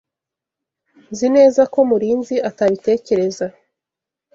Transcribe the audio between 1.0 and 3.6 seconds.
Nzi neza ko Murinzi atabitekereza.